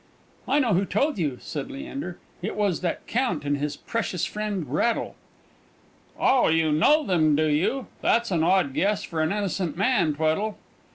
"I 0.47 0.57
know 0.57 0.73
who 0.73 0.83
told 0.83 1.19
you 1.19 1.29
that," 1.35 1.43
said 1.43 1.69
Leander; 1.69 2.17
"it 2.41 2.55
was 2.55 2.81
that 2.81 3.05
Count 3.05 3.45
and 3.45 3.57
his 3.59 3.77
precious 3.77 4.25
friend 4.25 4.65
Braddle!" 4.65 5.13
"Oh, 6.19 6.47
you 6.47 6.71
know 6.71 7.03
them, 7.05 7.35
do 7.35 7.45
you? 7.45 7.85
That's 8.01 8.31
an 8.31 8.43
odd 8.43 8.73
guess 8.73 9.03
for 9.03 9.21
an 9.21 9.31
innocent 9.31 9.77
man, 9.77 10.15
Tweddle!" 10.15 10.57